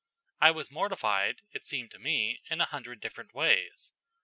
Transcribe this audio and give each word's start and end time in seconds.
I 0.41 0.49
was 0.49 0.71
mortified, 0.71 1.43
it 1.51 1.63
seemed 1.63 1.91
to 1.91 1.99
me, 1.99 2.41
in 2.49 2.59
a 2.59 2.65
hundred 2.65 3.01
different 3.01 3.35
ways. 3.35 3.91